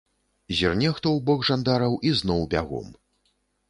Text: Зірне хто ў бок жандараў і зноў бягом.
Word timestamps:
Зірне 0.59 0.89
хто 0.95 1.07
ў 1.15 1.19
бок 1.29 1.45
жандараў 1.51 1.93
і 2.09 2.17
зноў 2.23 2.41
бягом. 2.57 2.93